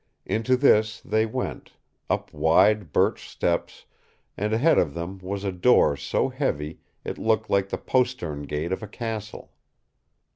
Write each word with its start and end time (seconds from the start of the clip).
Into 0.25 0.57
this 0.57 0.99
they 1.01 1.27
went, 1.27 1.73
up 2.09 2.33
wide 2.33 2.91
birch 2.91 3.29
steps, 3.29 3.85
and 4.35 4.51
ahead 4.51 4.79
of 4.79 4.95
them 4.95 5.19
was 5.19 5.43
a 5.43 5.51
door 5.51 5.95
so 5.95 6.29
heavy 6.29 6.79
it 7.03 7.19
looked 7.19 7.51
like 7.51 7.69
the 7.69 7.77
postern 7.77 8.41
gate 8.41 8.71
of 8.71 8.81
a 8.81 8.87
castle. 8.87 9.51